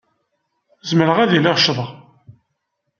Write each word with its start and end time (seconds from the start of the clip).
Zemreɣ 0.89 1.17
ad 1.19 1.31
iliɣ 1.37 1.55
ccḍeɣ. 1.59 1.89